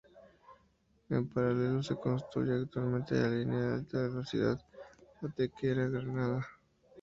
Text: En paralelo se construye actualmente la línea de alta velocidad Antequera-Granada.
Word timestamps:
En 1.11 1.27
paralelo 1.29 1.83
se 1.83 1.95
construye 1.95 2.55
actualmente 2.63 3.13
la 3.13 3.29
línea 3.29 3.59
de 3.59 3.73
alta 3.75 3.97
velocidad 3.99 4.59
Antequera-Granada. 5.21 6.41